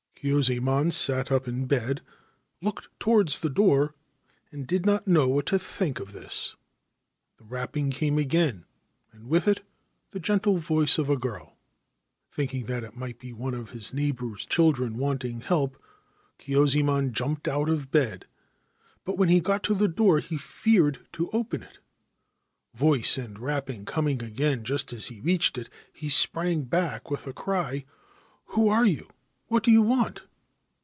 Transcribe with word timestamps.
Kyuzaemon 0.23 0.91
sat 0.93 1.31
up 1.31 1.47
in 1.47 1.65
bed, 1.65 2.01
looked 2.61 2.89
towards 2.99 3.39
the 3.39 3.49
door, 3.49 3.95
and 4.51 4.67
did 4.67 4.85
not 4.85 5.07
know 5.07 5.27
what 5.27 5.47
to 5.47 5.57
think 5.57 5.99
of 5.99 6.11
this. 6.11 6.55
The 7.39 7.43
rapping 7.45 7.89
came 7.89 8.19
again, 8.19 8.65
and 9.11 9.25
with 9.29 9.47
it 9.47 9.65
the 10.11 10.19
gentle 10.19 10.57
voice 10.59 10.99
of 10.99 11.09
a 11.09 11.17
girl. 11.17 11.57
Thinking 12.29 12.65
that 12.65 12.83
it 12.83 12.95
might 12.95 13.17
be 13.17 13.33
one 13.33 13.55
of 13.55 13.71
his 13.71 13.95
neighbour's 13.95 14.45
children 14.45 14.99
wanting 14.99 15.41
help, 15.41 15.75
Kyuzaemon 16.37 17.13
jumped 17.13 17.47
out 17.47 17.67
of 17.67 17.89
bed; 17.89 18.27
but 19.03 19.17
when 19.17 19.29
he 19.29 19.39
got 19.39 19.63
to 19.63 19.73
the 19.73 19.87
door 19.87 20.19
he 20.19 20.37
feared 20.37 20.99
to 21.13 21.31
open 21.31 21.63
it. 21.63 21.79
Voice 22.75 23.17
and 23.17 23.39
rapping 23.39 23.85
coming 23.85 24.21
again 24.21 24.63
just 24.63 24.93
as 24.93 25.07
he 25.07 25.19
reached 25.19 25.57
it, 25.57 25.67
he 25.91 26.09
sprang 26.09 26.61
back 26.61 27.09
with 27.09 27.25
a 27.25 27.33
cry: 27.33 27.85
4 28.45 28.53
Who 28.53 28.69
are 28.69 28.85
you? 28.85 29.07
What 29.53 29.63
do 29.63 29.71
you 29.71 29.81
want 29.81 30.23